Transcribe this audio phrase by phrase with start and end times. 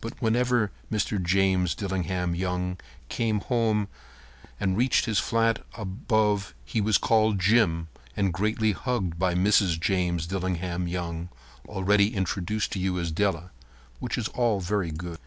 [0.00, 1.22] But whenever Mr.
[1.22, 2.76] James Dillingham Young
[3.08, 3.86] came home
[4.58, 9.78] and reached his flat above he was called "Jim" and greatly hugged by Mrs.
[9.80, 11.28] James Dillingham Young,
[11.68, 13.52] already introduced to you as Della.
[14.00, 15.20] Which is all very good.